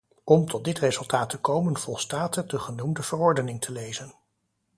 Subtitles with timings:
[0.23, 4.13] Om tot dit resultaat te komen volstaat het de genoemde verordening te lezen.